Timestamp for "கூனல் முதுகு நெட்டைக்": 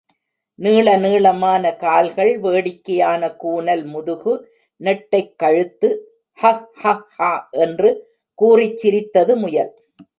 3.35-5.35